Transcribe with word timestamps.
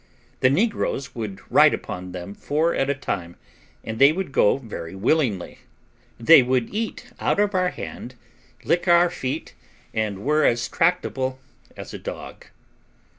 The 0.39 0.49
negroes 0.49 1.13
would 1.13 1.41
ride 1.51 1.75
upon 1.75 2.11
them 2.11 2.33
four 2.33 2.73
at 2.73 2.89
a 2.89 2.95
time, 2.95 3.35
and 3.83 3.99
they 3.99 4.11
would 4.11 4.31
go 4.31 4.57
very 4.57 4.95
willingly. 4.95 5.59
They 6.19 6.41
would 6.41 6.73
eat 6.73 7.11
out 7.19 7.39
of 7.39 7.53
our 7.53 7.69
hand, 7.69 8.15
lick 8.63 8.87
our 8.87 9.11
feet, 9.11 9.53
and 9.93 10.23
were 10.25 10.43
as 10.43 10.67
tractable 10.67 11.37
as 11.77 11.93
a 11.93 11.99
dog. 11.99 12.47